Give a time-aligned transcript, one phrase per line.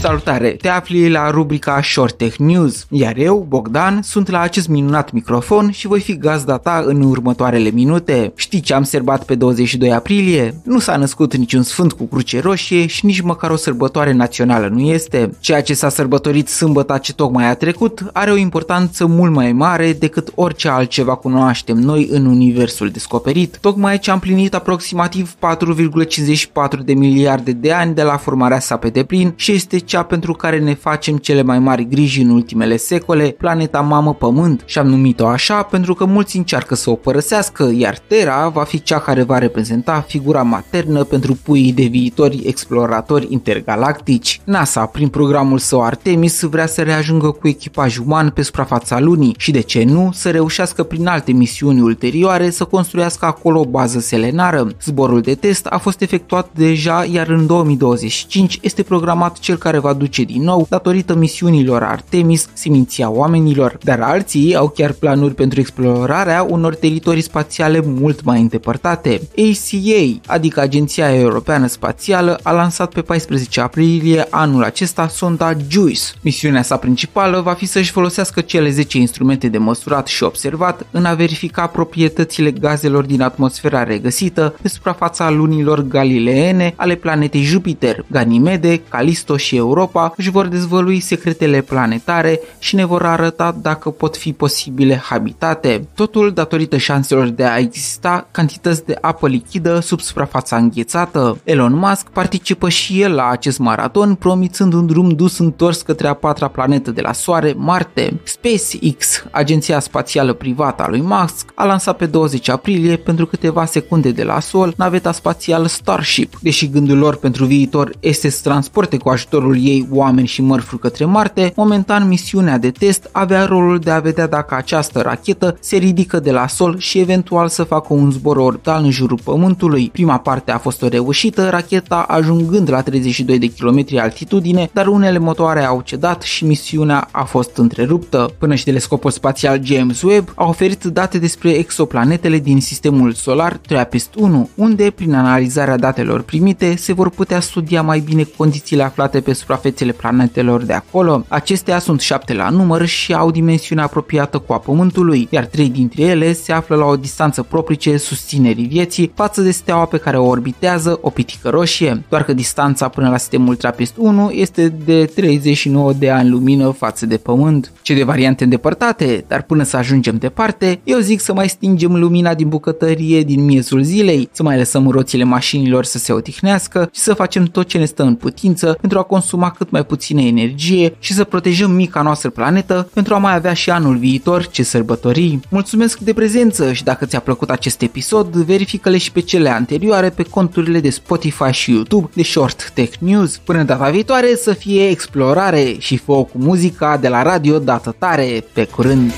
[0.00, 0.50] Salutare!
[0.50, 5.70] Te afli la rubrica Short Tech News, iar eu, Bogdan, sunt la acest minunat microfon
[5.70, 8.32] și voi fi gazda ta în următoarele minute.
[8.36, 10.60] Știi ce am sărbat pe 22 aprilie?
[10.64, 14.80] Nu s-a născut niciun sfânt cu cruce roșie și nici măcar o sărbătoare națională nu
[14.80, 15.30] este.
[15.40, 19.92] Ceea ce s-a sărbătorit sâmbătă ce tocmai a trecut are o importanță mult mai mare
[19.92, 23.58] decât orice altceva cunoaștem noi în universul descoperit.
[23.60, 28.88] Tocmai ce am plinit aproximativ 4,54 de miliarde de ani de la formarea sa pe
[28.88, 33.34] deplin și este cea pentru care ne facem cele mai mari griji în ultimele secole,
[33.38, 37.98] planeta mamă Pământ și am numit-o așa pentru că mulți încearcă să o părăsească, iar
[37.98, 44.40] Terra va fi cea care va reprezenta figura maternă pentru puii de viitori exploratori intergalactici.
[44.44, 49.50] NASA, prin programul său Artemis, vrea să reajungă cu echipaj uman pe suprafața lunii și
[49.50, 54.68] de ce nu să reușească prin alte misiuni ulterioare să construiască acolo o bază selenară.
[54.82, 59.92] Zborul de test a fost efectuat deja, iar în 2025 este programat cel care va
[59.92, 66.46] duce din nou, datorită misiunilor Artemis, seminția oamenilor, dar alții au chiar planuri pentru explorarea
[66.48, 69.20] unor teritorii spațiale mult mai îndepărtate.
[69.36, 76.02] ACA, adică Agenția Europeană Spațială, a lansat pe 14 aprilie anul acesta sonda JUICE.
[76.20, 81.04] Misiunea sa principală va fi să-și folosească cele 10 instrumente de măsurat și observat în
[81.04, 88.80] a verifica proprietățile gazelor din atmosfera regăsită pe suprafața lunilor galileene ale planetei Jupiter, Ganimede,
[88.88, 89.67] Calisto și Europa
[90.16, 95.88] își vor dezvălui secretele planetare și ne vor arăta dacă pot fi posibile habitate.
[95.94, 101.38] Totul datorită șanselor de a exista cantități de apă lichidă sub suprafața înghețată.
[101.44, 106.14] Elon Musk participă și el la acest maraton, promițând un drum dus întors către a
[106.14, 108.20] patra planetă de la Soare, Marte.
[108.24, 114.10] SpaceX, agenția spațială privată a lui Musk, a lansat pe 20 aprilie pentru câteva secunde
[114.10, 116.38] de la Sol naveta spațială Starship.
[116.40, 121.04] Deși gândul lor pentru viitor este să transporte cu ajutorul ei oameni și mărfuri către
[121.04, 126.20] Marte, momentan misiunea de test avea rolul de a vedea dacă această rachetă se ridică
[126.20, 129.88] de la Sol și eventual să facă un zbor orbital în jurul Pământului.
[129.92, 135.18] Prima parte a fost o reușită, racheta ajungând la 32 de km altitudine, dar unele
[135.18, 138.30] motoare au cedat și misiunea a fost întreruptă.
[138.38, 144.50] Până și telescopul spațial James Webb a oferit date despre exoplanetele din sistemul solar TRAPPIST-1,
[144.54, 149.92] unde, prin analizarea datelor primite, se vor putea studia mai bine condițiile aflate pe suprafețele
[149.92, 151.24] planetelor de acolo.
[151.28, 156.02] Acestea sunt șapte la număr și au dimensiune apropiată cu a Pământului, iar trei dintre
[156.02, 160.26] ele se află la o distanță proprice susținerii vieții față de steaua pe care o
[160.26, 166.10] orbitează, o pitică roșie, doar că distanța până la sistemul TRAPPIST-1 este de 39 de
[166.10, 167.72] ani lumină față de Pământ.
[167.82, 172.34] Ce de variante îndepărtate, dar până să ajungem departe, eu zic să mai stingem lumina
[172.34, 177.14] din bucătărie din miezul zilei, să mai lăsăm roțile mașinilor să se odihnească și să
[177.14, 181.12] facem tot ce ne stă în putință pentru a consuma cât mai puțină energie și
[181.12, 185.38] să protejăm mica noastră planetă pentru a mai avea și anul viitor ce sărbători.
[185.50, 190.22] Mulțumesc de prezență și dacă ți-a plăcut acest episod, verifică-le și pe cele anterioare pe
[190.22, 193.36] conturile de Spotify și YouTube de Short Tech News.
[193.36, 198.44] Până data viitoare să fie explorare și foc cu muzica de la radio dată tare.
[198.52, 199.12] Pe curând!